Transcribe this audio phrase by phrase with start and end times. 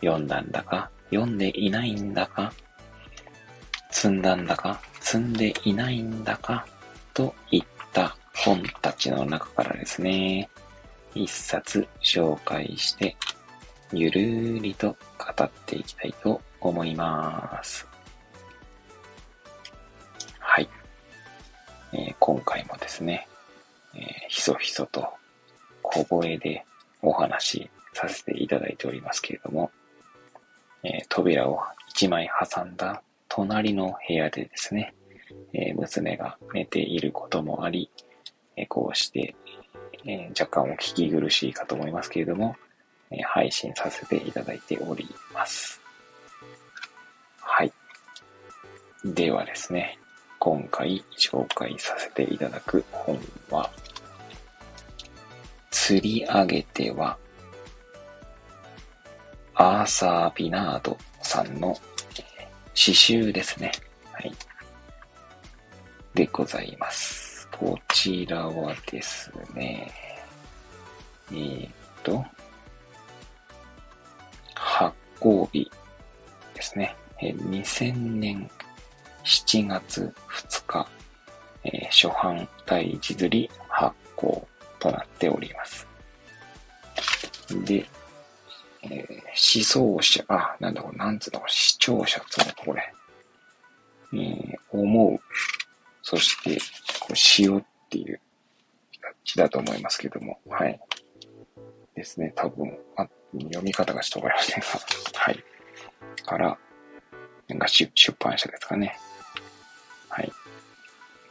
[0.00, 2.52] 読んだんだか、読んでいないんだか、
[3.90, 6.66] 積んだんだか、積んでいないんだか、
[7.12, 10.48] といった本たちの中からですね、
[11.14, 13.16] 一冊紹介して、
[13.92, 17.86] ゆるーりと語っていきたいと思います。
[20.38, 20.68] はい。
[21.92, 23.26] えー今回もですね、
[23.94, 25.08] えーひそひそと
[25.82, 26.64] 小声で
[27.02, 29.72] お話しさせていただいておりますけれども、
[30.82, 34.94] えー扉を一枚挟んだ隣の部屋でですね、
[35.52, 37.90] えー娘が寝ていることもあり、
[38.56, 39.34] えーこうして、
[40.06, 42.56] え若干お聞き苦しいかと思いますけれども、
[43.10, 45.80] え配信させていただいております。
[47.40, 47.72] はい。
[49.04, 49.98] ではですね、
[50.38, 53.18] 今回紹介させていただく本
[53.50, 53.70] は、
[55.70, 57.18] 釣り上げては、
[59.62, 61.76] アーサー・ビナードさんの
[62.16, 63.72] えー詩集ですね。
[64.10, 64.32] はい。
[66.14, 67.46] でございます。
[67.50, 69.92] こちらはですね、
[71.30, 71.70] えーっ
[72.02, 72.24] と、
[74.54, 75.70] 発行日
[76.54, 76.96] ですね。
[77.20, 78.50] え2000年
[79.24, 80.88] 7月2日、
[81.64, 85.86] えー初版第一釣り発行となっております。
[87.66, 87.84] で、
[88.82, 92.92] えー、思想者、あ、なんだこれ、なんつうの、視聴者っつうのか、これ。
[94.12, 95.20] えー思う。
[96.02, 96.58] そして、
[97.00, 98.20] こう、しようっていう
[99.24, 100.80] 字だと思いますけども、はい。
[101.94, 105.44] ですね、多分、あ読み方がちょっとわかりませんが、はい。
[106.24, 106.58] から、
[107.48, 108.96] なんか出出版社ですかね。
[110.08, 110.32] はい。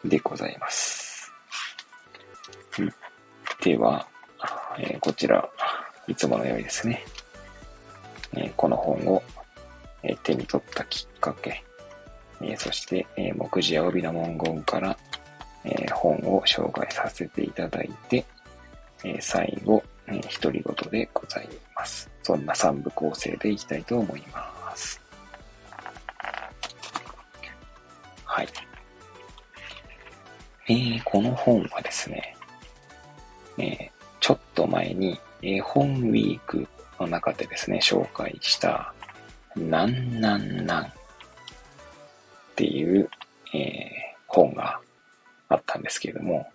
[0.05, 1.31] でございます。
[3.61, 4.07] では、
[4.77, 5.49] えーこちら、
[6.07, 7.03] いつものようにですね、
[8.41, 9.21] えこの本を、
[10.01, 11.63] え手に取ったきっかけ、
[12.41, 14.97] えそして、えー目次や帯の文言から、
[15.65, 18.25] え本を紹介させていただいて、
[19.03, 22.09] え最後、えー独り言でございます。
[22.23, 25.01] そんな三部構成でいきたいと思います。
[28.23, 28.47] はい。
[30.69, 32.35] えーこの本はですね、
[33.57, 33.89] えー
[34.21, 36.67] ちょっと前に絵本ウィーク
[36.99, 38.93] の中でですね、紹介した、
[39.55, 40.89] なんなんなんっ
[42.55, 43.09] ていう、
[43.53, 44.79] えー本が
[45.49, 46.47] あったんですけれども、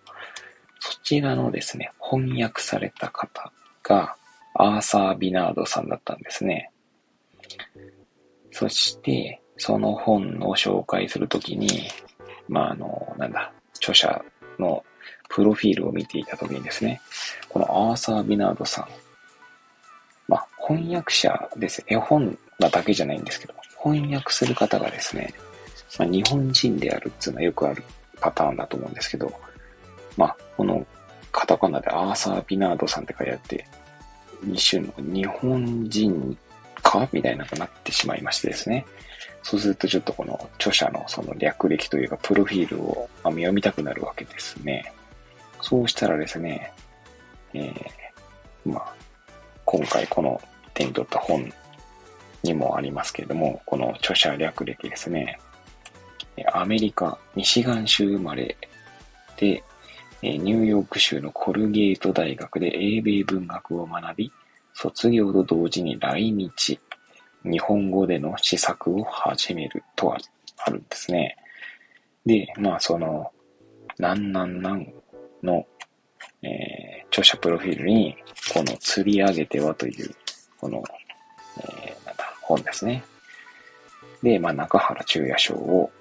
[0.80, 4.16] そちらのですね、翻訳された方が、
[4.54, 6.70] アーサー・ビナードさんだったんですね。
[8.52, 11.88] そして、その本を紹介するときに、
[12.48, 14.24] まあ、あの、なんだ、著者
[14.58, 14.84] の
[15.28, 17.00] プロフィールを見ていたときにですね、
[17.48, 18.88] このアーサー・ビナードさん、
[20.28, 21.84] まあ、翻訳者です。
[21.86, 25.34] 絵本なだけじゃないんですけど、翻訳する方がですね、
[25.98, 27.82] まあ、日本人であるっていうのはよくある
[28.20, 29.32] パターンだと思うんですけど、
[30.16, 30.86] まあ、この
[31.32, 33.66] カタカナでアーサー・ビナードさんって書いてあって、
[34.52, 36.36] 一種の日本人
[36.82, 38.86] かみたいなくなってしまいましてですね。
[39.42, 44.92] そうするとちょっとこの著者のその略歴というかプロフィールをまあ読みたくなるわけですね。
[45.60, 46.72] そうしたらですね、
[47.52, 48.94] えーまあ、
[49.76, 50.40] 今回この
[50.72, 51.52] 手に取った本
[52.44, 55.36] にもありますけれども、この著者略歴ですね、
[56.52, 58.56] アメリカ、ミシガン州生まれ
[59.36, 59.64] で、
[60.22, 64.32] ニューヨーク州のコルゲート大学で英米文学を学び、
[64.74, 66.78] 卒業と同時に来日、
[67.42, 70.18] 日本語での試作を始めるとあ
[70.58, 71.36] あるんですね。
[72.24, 73.32] で、まあその、
[73.98, 74.86] なんなんなん
[75.42, 75.66] の、
[76.44, 78.16] えー著者プロフィールに、
[78.52, 80.12] この釣り上げてはという、
[80.58, 80.82] この、
[81.58, 83.04] えーなんだ、本ですね。
[84.22, 85.92] で、まあ中原中也賞を、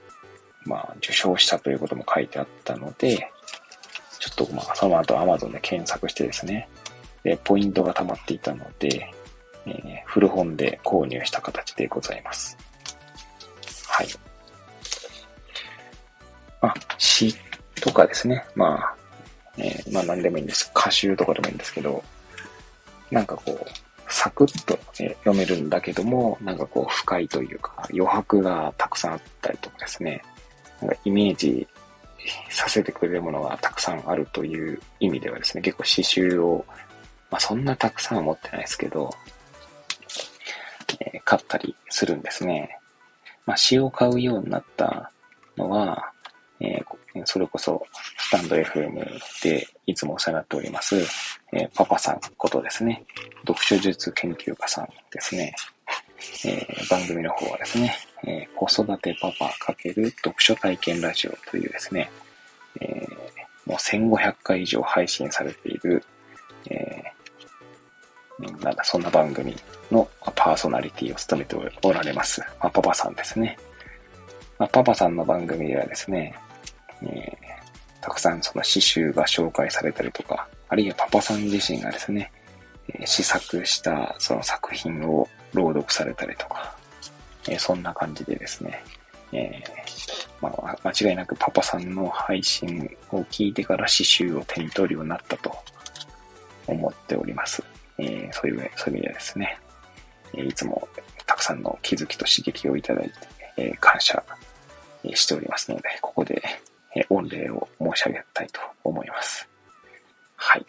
[0.65, 3.29] まあ受賞したということも書いてあったので、
[4.19, 6.67] ちょっとまあその後 Amazon で検索してですね、
[7.23, 9.13] で、ポイントが溜まっていたので、
[9.67, 12.57] えー古本で購入した形でございます。
[13.87, 14.07] はい。
[16.61, 17.35] まあ、詩
[17.81, 18.45] とかですね。
[18.55, 18.95] まあ、
[19.57, 20.71] えーまあ何でもいいんです。
[20.75, 22.03] 歌集とかでもいいんですけど、
[23.11, 23.67] なんかこう、
[24.07, 30.21] サクッと、え読めるんだけども、なんかこう深いというか、余白がたくさんあったりとかですね、
[30.81, 31.67] なんかイメージ
[32.49, 36.65] させてくれるものがたくさんあるという意味ではですね、結構刺繍を、
[37.29, 39.13] まあそんなたくさんは持ってないですけど、
[40.99, 42.79] えー、買ったりするんですね。
[43.45, 45.11] まあ詩を買うようになった
[45.57, 46.11] のは、
[46.59, 46.83] えー、
[47.25, 47.85] それこそ
[48.17, 48.93] スタンド FM
[49.43, 50.97] でいつもお世話になっております、
[51.53, 53.03] えー、パパさんことですね。
[53.41, 55.53] 読書術研究家さんですね。
[56.45, 57.95] えー、番組の方はですね、
[58.25, 62.09] え子育てパパ×読書体験ラジオというですね、
[62.79, 63.05] え
[63.65, 66.03] もう1500回以上配信されている、
[66.69, 67.03] え
[68.39, 69.55] なんだ、そんな番組
[69.91, 73.57] のパーソナリティを務めておられます、まあ、パパさんですね。
[74.57, 76.35] まあ、パパさんの番組ではですね、
[77.07, 77.37] え、
[78.01, 82.31] たくさんその詩集が紹介されたりとか、あるいはパパさん自身がですね、
[82.89, 86.75] え、試作したその作品を朗読されたりとか、
[87.47, 88.83] え、そんな感じでですね、
[89.31, 89.63] え
[90.41, 95.55] まあ、間違いなくパパさんの配信を聞いてから詩集を手に取るようになったと
[96.67, 97.63] 思っております。
[97.97, 99.59] えそういう、そういう意味でですね、
[100.35, 100.87] えいつも
[101.25, 103.13] たくさんの気づきと刺激をいただいて、
[103.57, 104.21] え感謝
[105.13, 106.41] しておりますので、ここで
[107.09, 109.49] 御礼を申し上げたいと思います。
[110.35, 110.65] はい。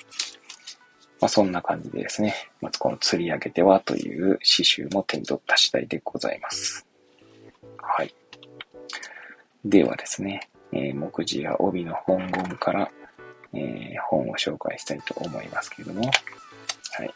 [1.20, 6.86] まあ、そんな感じでですね、まずこの釣り上げてはという刺繍も手に取った次第でございます。
[7.78, 8.14] はい。
[9.64, 12.90] ではですね、えー、目次や帯の本言から、
[13.52, 16.10] えー、本を紹介したいと思いますけれども、
[16.92, 17.14] はい。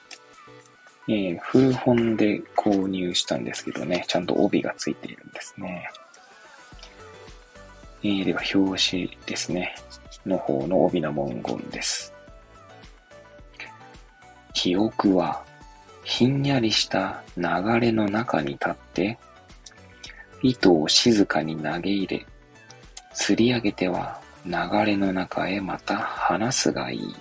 [1.08, 5.90] えー、古本で購入したんですけどね、ちゃんと帯がついているんですね。
[8.02, 9.74] えー、では、表紙ですね。
[10.26, 12.14] の方の帯の文言です。
[14.52, 15.44] 記憶は、
[16.04, 17.44] ひんやりした流
[17.80, 19.18] れの中に立って、
[20.42, 22.26] 糸を静かに投げ入れ、
[23.12, 24.52] 釣り上げては流
[24.86, 27.16] れの中へまた離すがいい。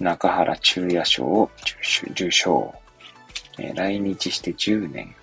[0.00, 1.50] 中原中也賞
[2.12, 2.74] 受賞。
[3.56, 5.14] 来日して10年、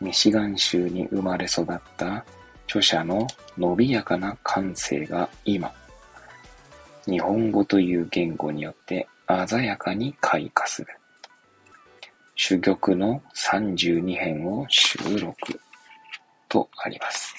[0.00, 2.24] ミシガン州に生まれ育った
[2.70, 3.26] 著者の
[3.58, 5.74] 伸びやかな感性が今、
[7.04, 9.08] 日本語という言語によって
[9.48, 10.88] 鮮やかに開花する。
[12.36, 15.60] 珠玉の32編を収録
[16.48, 17.34] とあります。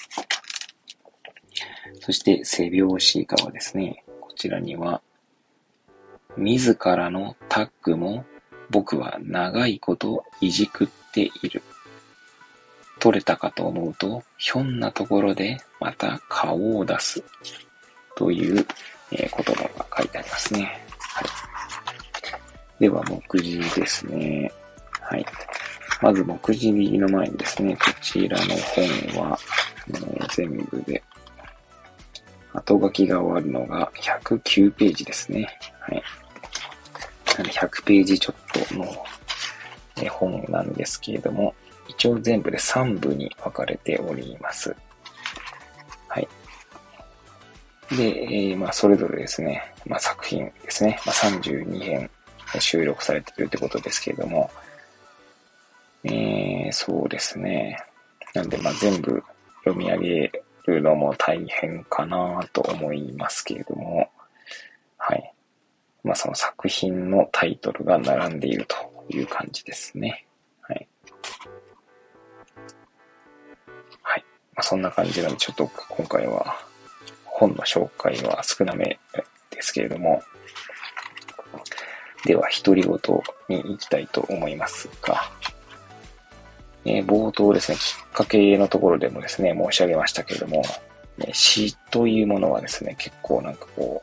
[2.00, 4.04] そして背表紙側ですね。
[4.20, 5.00] こちらには、
[6.36, 8.26] 自らのタッグも
[8.68, 11.62] 僕は長いこといじくっている。
[13.02, 17.20] 取れたかと思うと、ひょんなところでまた顔を出す。
[18.14, 18.64] という、
[19.10, 20.80] えー、言葉が書いてありますね。
[20.98, 21.24] はい。
[22.78, 24.52] では、目次ですね。
[25.00, 25.26] はい。
[26.00, 29.38] まず、目次の前にですね、こちらの本は、
[29.88, 31.02] えー、全部で、
[32.52, 35.48] 後書きが終わるのが109ページですね。
[35.80, 36.02] はい。
[37.26, 38.86] 100ページちょっとの
[39.96, 41.52] え本なんですけれども、
[41.92, 44.74] 一応全部で3部に分かれております。
[46.08, 46.28] はい。
[47.90, 52.10] で、えー、まあ、それぞれですね、まあ、作品ですね、まあ、32編
[52.58, 54.50] 収録されてるってことですけれども、
[56.04, 57.78] えー、そうですね。
[58.34, 59.22] なんで、まあ、全部
[59.64, 60.32] 読み上げ
[60.66, 64.08] るのも大変かなと思いますけれども、
[64.96, 65.34] はい。
[66.02, 68.76] まあ、その作品のタイトルが並んでいると
[69.10, 70.26] いう感じですね。
[74.54, 76.56] まあ、そんな感じなんで、ちょっと今回は
[77.24, 78.98] 本の紹介は少なめ
[79.50, 80.22] ですけれども、
[82.24, 82.92] では、独り言
[83.48, 85.30] に行きたいと思いますが、
[86.84, 90.62] えー、冒頭ですね、きっかけのところでもですね、申し上げましたけれども、
[91.18, 94.02] ね、詩というものはですね、結構なんかこ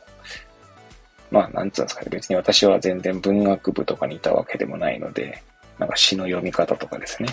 [1.30, 5.42] う、まあ、なんつうんですかね、別に私は全然文学部とかにいたわけでもないので、
[5.80, 7.30] なんか詩の読み方とかですね、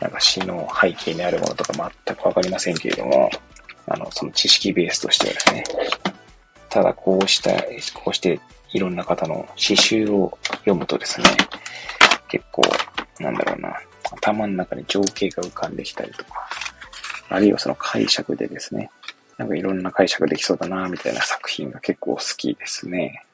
[0.00, 3.30] なんか詩の背景にあるものとか全くわかりませんけれども、
[3.86, 5.64] あの、その知識ベースとしてはですね、
[6.70, 7.52] ただこうした、
[7.92, 8.40] こうして
[8.72, 11.26] いろんな方の詩集を読むとですね、
[12.28, 12.62] 結構、
[13.20, 13.78] なんだろうな、
[14.12, 16.48] 頭の中に情景が浮かんできたりとか、
[17.28, 18.90] あるいはその解釈でですね、
[19.36, 23.26] なんかいろんな解釈できそうだな、みたいな作品が結構好きですね。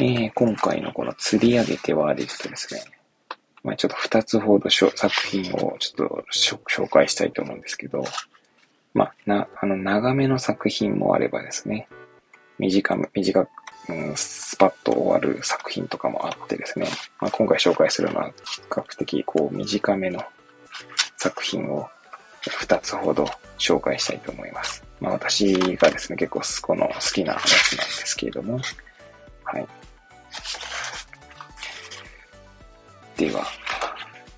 [0.00, 2.82] えー、今回のこの釣り上げてはですとですね、
[3.62, 4.94] まあ、ちょっと二つほど作
[5.30, 6.24] 品をちょっと
[6.68, 8.02] 紹介したいと思うんですけど、
[8.94, 11.86] まあ、な、あの、長めの作品もあればですね、
[12.58, 13.46] 短め、短
[13.88, 16.86] うん、スパッと終わる作品とかもあってですね、
[17.20, 20.22] まあ、今回紹介するのは比較的こう短めの
[21.16, 21.88] 作品を
[22.42, 23.26] 2つほど
[23.58, 24.84] 紹介したいと思います。
[25.00, 28.60] まあ私がですね、結構この好きなやつなんですけれども、
[29.44, 29.66] はい。
[33.16, 33.44] では、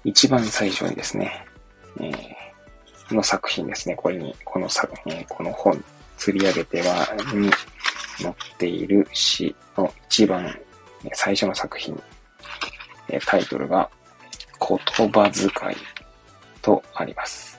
[0.05, 1.47] 一番最初にですね、
[2.01, 3.95] えー、の作品ですね。
[3.95, 5.83] これに、この作品、この本、
[6.17, 7.51] 釣り上げては、に
[8.19, 10.59] 載っている詩の一番
[11.13, 12.01] 最初の作品、
[13.27, 13.89] タイトルが、
[14.59, 15.51] 言葉遣い
[16.61, 17.59] とあります。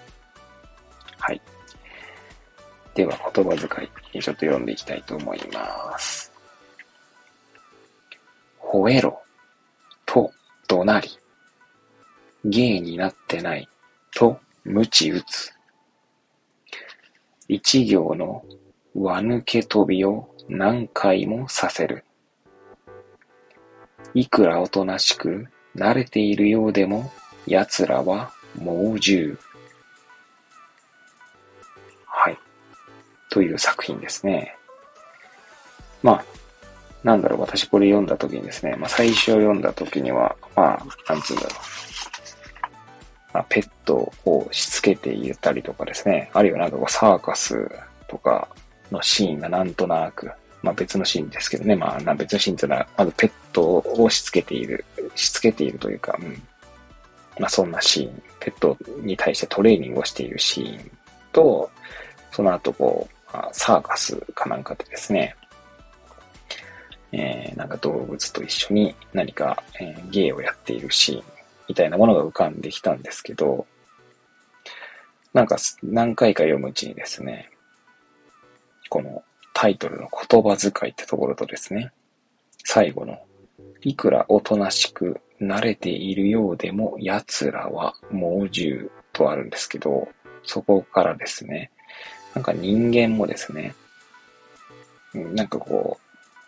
[1.20, 1.42] はい。
[2.96, 6.23] では、言葉遣い、ちょっと読んでいきたいと思います。
[8.74, 9.22] 吠えろ、
[10.08, 10.32] と
[10.68, 11.10] 怒鳴り、
[12.44, 13.70] 芸になってない、
[14.15, 15.53] と鞭打つ。
[17.48, 18.44] 一行の
[18.96, 22.03] 輪抜け飛びを何回もさせる。
[24.15, 27.12] いくらおとなしく慣れているようでも、
[27.46, 29.38] 奴らは猛獣。
[32.08, 32.39] はい。
[33.30, 34.58] という作品ですね。
[36.01, 36.25] まあ、
[37.04, 41.52] なんだろう、私これ読んだ時にですね、まあ最初読んだ時には、まあ、なんつうんだろう。
[43.34, 47.68] まあ、ペットをしつけていたりとかですね、あるいはなんかサーカス
[48.08, 48.48] とか
[48.92, 50.32] のシーンがなんとなく、
[50.62, 56.42] まあ別のシーンですけどね、まあ別のシーンというのは、まずペットをしつけている、しつけているというか、うん。
[57.40, 60.92] まあそんなシーン、ペットに対してトレーニングをしているシーン
[61.32, 61.70] と、
[62.32, 65.36] その後こう、あサーカスかなんかでですね、
[67.13, 71.24] えー、なんか動物と一緒に何か、えー、芸をやっているシーン
[71.70, 73.67] みたいなものが浮かんできたんですけど、
[75.34, 77.50] なんか何回か読むうちにですね、
[78.89, 81.91] このタイトルの言葉遣いってところとですね、
[82.63, 83.20] 最後の、
[83.82, 90.08] いくらおとなしく慣れているようでも奴らは猛獣とあるんですけど、
[90.43, 91.72] そこからですね、
[92.34, 93.75] なんか人間もですね、
[95.13, 96.03] なんかこう、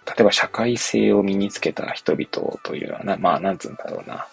[0.06, 4.28] 例えば社会性を身につけた人々というのはな、まあなんつうんだろうな。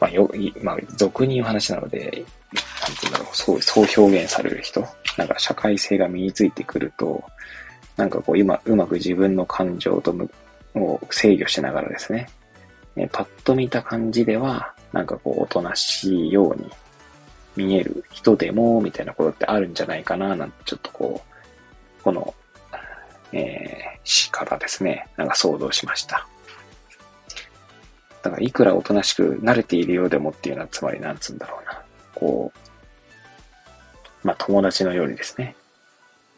[0.00, 0.30] まあよ、
[0.62, 2.24] まあ俗に言う話なので、
[2.54, 4.86] なんつうんだろう、そう、そう表現される人。
[5.16, 7.24] なんか社会性が身についてくると、
[7.96, 10.14] なんかこう今、うまく自分の感情と
[10.74, 12.28] を制御しながらですね、
[12.96, 16.70] えパッと見た感じでは、なんかこう、おとなしいように
[17.56, 21.22] 見える人でも、みたいなことってあるんじゃないかな、なんてちょっとこ
[22.00, 22.34] う、この、
[23.32, 26.26] えー、詩からですね、なんか想像しました。
[28.22, 31.82] だから、いくらおとなしく慣れているようでもっていうのは、つまりなんつうんだろうな。
[32.14, 32.52] こ
[34.24, 35.54] う、まあ、友達のようにですね、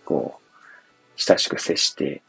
[0.05, 0.41] こう、
[1.17, 2.23] 親しく接して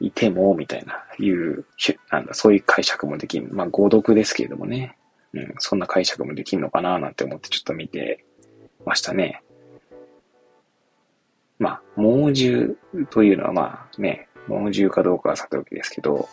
[0.00, 1.64] いても、みたいな、いう、
[2.10, 3.48] なんだ、そういう解釈もできる。
[3.52, 4.96] まあ、誤読ですけれどもね。
[5.34, 8.24] うん、そんな解釈もできるのかななんて思ってちょっと見て
[8.84, 9.42] ましたね。
[11.58, 12.74] まあ、猛獣
[13.10, 16.28] というのはまあね、猛獣かどうかはさておきですけど、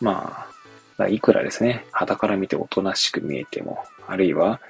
[0.00, 0.46] ま
[0.98, 4.60] あ、いくらですね、肌から見ておとなしく見えても、あるいは、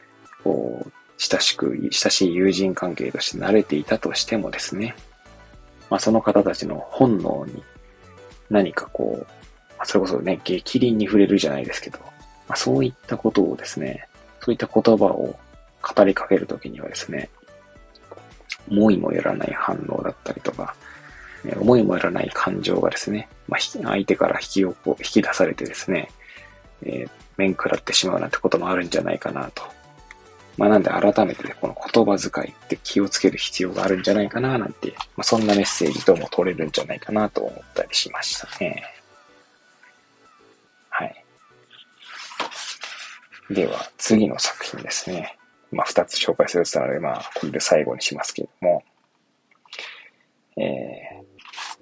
[0.42, 4.96] こう、親しく、親しい友人関係として慣れていたとしてもですね、
[5.90, 7.62] まあ、その方たちの本能に
[8.50, 11.98] 何かこう、それこそね、激鱗に触れるじゃないですけど、
[12.48, 14.08] まあ、そういったことをですね、
[14.40, 15.38] そういった言葉を
[15.82, 17.28] 語りかけるときにはですね、
[18.71, 20.75] 思いもよらない反応だったりとか、
[21.61, 26.11] 思いもよらない感情がですね、まあ、相手から引き起こ引き出されてですね、
[26.83, 29.62] えー、面食らってしまうなんてこともあるんじゃないかなと
[30.56, 38.85] まあなんで改めてこの言葉遣いって気をつける必要があるんじゃないかななんて、まあそんなメッセージとも取れるんじゃないかなと思ったりしましたね。
[40.90, 41.25] はい。
[43.50, 45.37] では次の作品ですね。
[45.75, 48.83] まあ二つ紹介するって言ったので、まあこれで最後にしますけれども、
[50.57, 51.25] えー、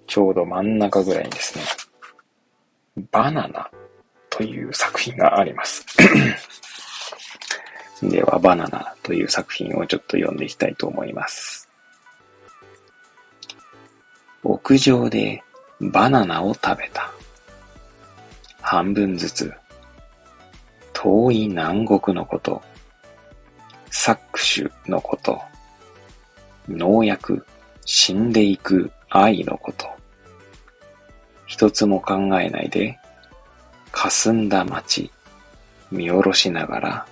[0.07, 1.65] ちょうど真ん中ぐらいにですね、
[3.11, 3.71] バナナ
[4.31, 5.87] という作品があります。
[8.03, 11.69] では、バナナという作品をちょっと読んでいきたいと思います。
[14.43, 15.43] 屋上で
[15.81, 17.13] バナナを食べた。
[18.61, 19.53] 半分ずつ。
[20.93, 22.63] 遠い南国のこと。
[23.93, 24.19] 搾
[24.65, 25.39] 取のこと。
[26.69, 27.45] 農薬、
[27.85, 29.87] 死んでいく愛のこと。
[31.47, 32.99] 一つも考えないで、
[33.93, 35.13] 霞んだ街、
[35.91, 37.07] 見下ろしながら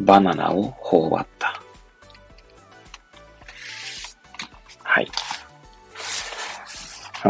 [0.00, 1.60] バナナを頬張った。
[4.82, 5.08] はい。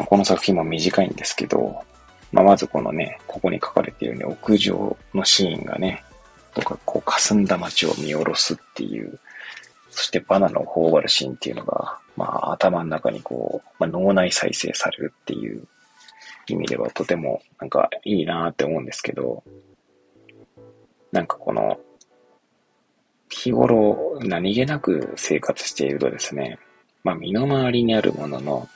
[0.07, 1.83] この作品も短いんですけど、
[2.31, 6.05] まあ、まずこのね、ここに書かれているように屋上のシーンがね、
[6.55, 9.19] とか、こう、霞んだ街を見下ろすっていう、
[9.91, 15.67] そしてバナナを頬張るシーンっていうのが、まあ、頭の中にこう、まあ、脳内再生されるっていう
[16.49, 19.45] 意味ではとてもなんかいいなって思うんですけど、
[21.13, 21.79] なんかこの、
[23.31, 26.59] 日頃何気なく生活しているとですね、
[27.03, 28.69] まあ身の回りにあるものの、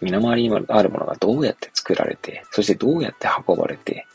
[0.00, 4.06] 身の回りにあるものがどうやって作られて、そしてどうやって運ばれて、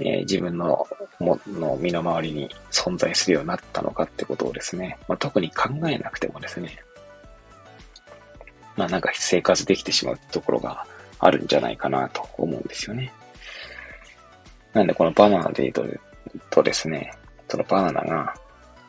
[0.00, 0.86] えー、自分の
[1.20, 6.78] の身の回りに存在するようになったのかってことをですね、まあ、特に考えなくてもですね、
[8.76, 10.86] まあなんか生活できてしまうところが
[11.18, 13.12] あるんじゃないかなと思うんですよね。
[14.72, 16.00] なんでこのバナナで言う
[16.48, 17.12] とですね、
[17.48, 18.34] そのバナナが、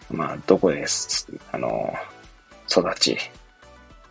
[0.10, 0.86] まあどこで、
[1.52, 1.94] あの、
[2.70, 3.18] 育ち、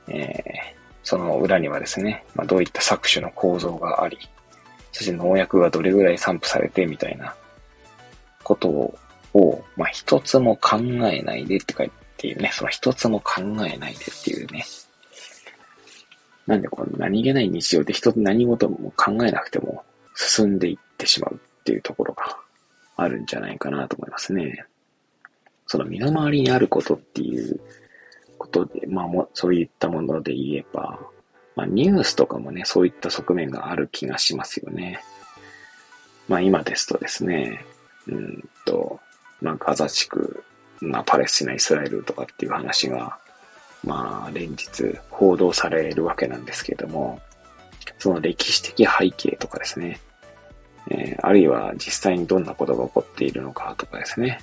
[0.09, 4.19] えー、その裏にはですね、まあ、どういった搾取の構造があり、
[4.93, 7.35] そして農薬がどれぐらい散布されてみたいな
[8.43, 8.69] こと
[9.35, 14.65] を、まあ、一つも考えないでって書いていうね、その一つも考えないでっていうね。
[16.47, 22.37] なんでこの何気ない日常で人と何事も考えなくても進んでいってしまうっていうところが
[22.97, 24.65] あるんじゃないかなと思いますね。
[25.67, 27.61] その身の回りにあることっていう
[28.37, 30.99] ことで、まあも、そういったもので言えば、
[31.57, 35.01] まあ、ニュースとかもね、そういった側面がある気がしますよね。
[36.29, 37.65] まあ今ですとですね、
[38.07, 39.01] うんと、
[39.43, 40.45] まあガザ地区、
[40.81, 43.19] まあパレスチナ、イスラエルとかっていう話が、
[43.83, 47.21] まあ連日報道されるわけなんですけれども、
[47.99, 49.99] その歴史的背景とかですね、
[50.89, 54.41] えー、あるいは実際にどんなことが起こっているのかとかですね、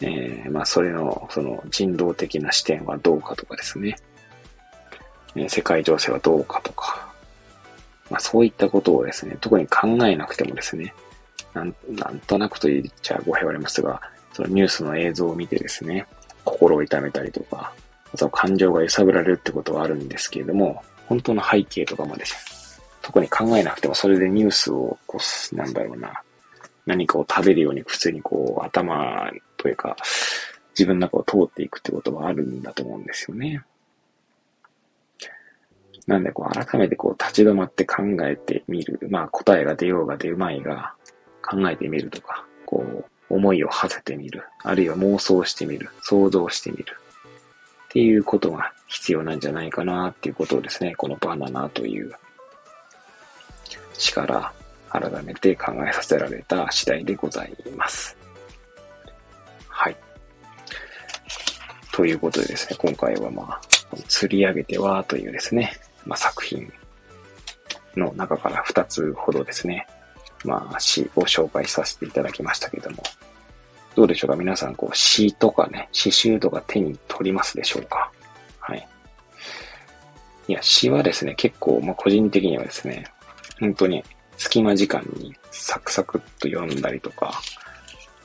[0.00, 3.96] えー、まあそれのその人道的な視点はどうかとかですね、
[5.36, 7.08] え世界情勢はどうかとか、
[8.10, 10.94] まあそういったことをですね、特に考えなくてもですね、
[11.54, 14.00] なんなんとなくと言っちゃ語弊ありますが、
[14.32, 16.06] そのニュースの映像を見てですね、
[16.44, 17.72] 心を痛めたりとか、
[18.14, 22.24] その感情が揺さぶられるってことはあるんですけれども、本当の背景とかまで、
[23.02, 25.18] 特に考えなくてもそれでニュースを、こ
[25.52, 26.22] う、なんだろうな、
[26.86, 29.96] 何かを食べるように普通にこう、頭というか、
[30.70, 33.62] 自分の中を通っていくってことはあるんだと思うんですよね。
[36.06, 38.98] なんでこう改めてこう立ち止まって考えてみる。
[39.10, 40.94] まあ答えが出ようが出まいが
[41.42, 42.84] 考えてみるとか、こ
[43.30, 44.44] う思いを馳せてみる。
[44.62, 45.90] あるいは妄想してみる。
[46.02, 46.96] 想像してみる。
[47.90, 52.12] っていうことが必要なんじゃないかなっていうことをですね、このバナナという
[53.94, 54.52] 詩から
[54.88, 58.16] 改めて考えさせられた次第でございます。
[59.68, 59.96] はい。
[61.92, 63.60] ということでですね、今回はまあ、
[64.08, 65.72] 釣り上げてはというですね、
[66.06, 66.72] まあ、作品
[67.96, 69.86] の中から2つほどですね、
[70.44, 73.02] まあ、詩を紹介させていただきましたけども、
[73.94, 74.36] どうでしょうか？
[74.36, 78.12] 皆さん、こう、詩とかね、詩集とか手に取りますでしょうか？
[78.60, 78.88] はい。
[80.48, 83.04] いや、詩はですね、結構、まあ、個人的にはですね、
[83.58, 84.04] 本当に
[84.36, 87.40] 隙間時間にサクサクっと読んだりとか、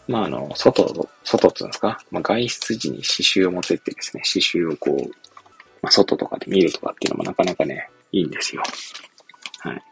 [0.07, 5.11] まあ、あの、外、外っていうんですか、まあ、外出時に詩集を持ってってですね、詩集をこう、
[5.85, 8.63] ま、外とかで見るとかっていうのもなかなかね、いいんですよ。
[9.59, 9.83] はい。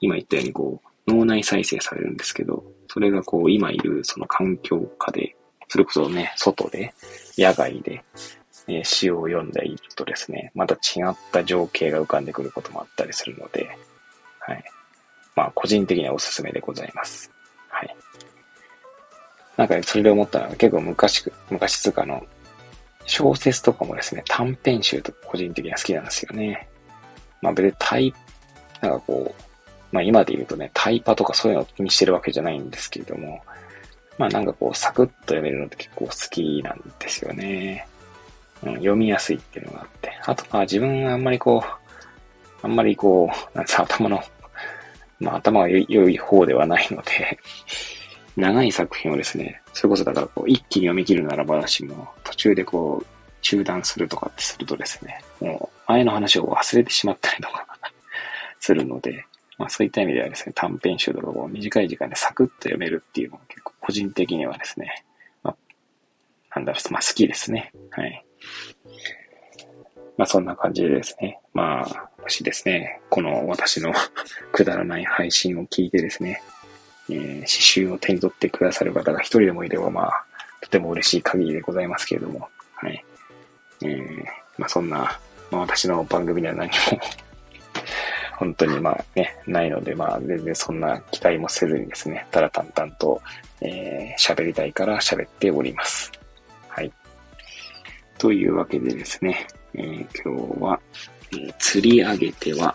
[0.00, 5.34] 今言ったようにこう、脳内再生されるんですけど、それがこう、今いるその環境下で、
[5.68, 6.92] それこそね、外で、
[7.38, 8.04] 野外で、
[8.68, 13.70] えー、詩を読んでいるとですね、また違った情景が浮かんでくることもあったりするので、
[14.40, 14.64] はい。
[15.34, 17.30] まあ、個人的にはおすすめでございます。
[17.68, 17.96] はい。
[19.56, 22.26] なんか、ね、それで思ったのは結構昔、昔つかの、
[23.10, 26.68] 小説とかもですね、短編集とか個人的には好きなんですよね。
[27.42, 28.14] まあ別にタイ、
[28.80, 29.44] なんかこう、
[29.90, 33.42] まあ今で言うとね、タイパとかそういうのを気にしてるわけじゃないんですけれども、
[34.16, 37.84] まあなんかこう、サクッと読めるのって結構好きなんですよね。
[38.62, 40.16] うん、読みやすいっていうのがあって。
[40.24, 41.64] あと、まあ自分はあんまりこ
[42.62, 44.22] う、あんまりこう、なんつ頭の、
[45.18, 47.38] まあ頭が良い方ではないので
[48.40, 53.06] 長い作品をですね、それこそだからこう、一気に読み切るならばしも、途中でこう、
[53.42, 57.66] 中断するとかってするとですね、もう、前の話を忘れてしまったりとか
[58.58, 59.24] するので、
[59.58, 65.04] まあそういった意味ではですね、短編集とかを短い時間でサクッと読めるっていうのが結構個人的にはですね、
[65.42, 65.56] まあ、
[66.56, 67.72] なんだろう、まあ好きですね。
[67.90, 68.24] はい。
[70.16, 73.92] まあそんな感じでですね、まあ、もしですね、この私の
[74.52, 76.42] くだらない配信を聞いてですね、
[77.10, 80.24] えー、刺繍を手に取ってくださる方が一人でもいれば、まあ、
[80.60, 83.04] とても嬉しい限りでございますけれども、はい。
[83.82, 84.24] えー、
[84.58, 85.18] まあそんな、
[85.50, 86.74] まあ私の番組には何も
[88.36, 93.20] 本当にまあね、ないので、まあ全然そんな期待もせずにですね、ただ淡々と、
[93.60, 96.12] えー、喋りたいから喋っております。
[96.68, 96.92] はい。
[98.18, 100.80] というわけでですね、えー、今日は、
[101.32, 102.74] えー、釣り上げては、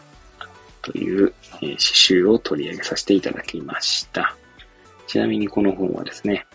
[0.85, 4.35] という、えー、詩集を取り上げさせていただきました。
[5.07, 6.45] ちなみにこの本はですね、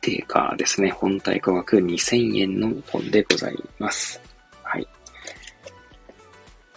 [0.00, 4.20] 定価ですね、本体価格2000円の本でございます。
[4.64, 4.88] はい。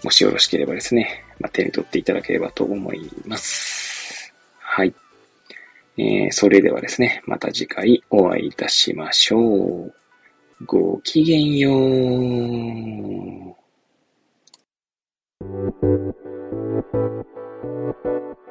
[0.04, 4.32] もしよろしければですね、まあ、手に取っていただければと思います。
[4.60, 4.94] はい。
[5.98, 9.94] えー、それではですね、また次回お会いいたしましょう。
[10.66, 11.72] ごきげんよ
[15.40, 16.23] う。
[16.92, 17.26] Thank
[18.06, 18.43] you.